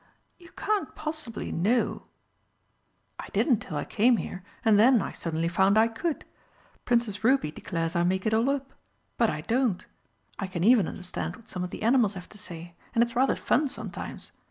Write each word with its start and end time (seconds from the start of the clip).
"You 0.39 0.49
can't 0.53 0.95
possibly 0.95 1.51
know!" 1.51 2.07
"I 3.19 3.27
didn't 3.33 3.59
till 3.59 3.77
I 3.77 3.85
came 3.85 4.17
here, 4.17 4.41
and 4.65 4.79
then 4.79 4.99
I 4.99 5.11
suddenly 5.11 5.47
found 5.47 5.77
I 5.77 5.87
could. 5.87 6.25
Princess 6.85 7.23
Ruby 7.23 7.51
declares 7.51 7.95
I 7.95 8.01
make 8.01 8.25
it 8.25 8.33
all 8.33 8.49
up 8.49 8.73
but 9.19 9.29
I 9.29 9.41
don't. 9.41 9.85
I 10.39 10.47
can 10.47 10.63
even 10.63 10.87
understand 10.87 11.35
what 11.35 11.49
some 11.49 11.63
of 11.63 11.69
the 11.69 11.83
animals 11.83 12.15
have 12.15 12.29
to 12.29 12.39
say, 12.39 12.73
and 12.95 13.03
its 13.03 13.15
rather 13.15 13.35
fun 13.35 13.67
sometimes. 13.67 14.31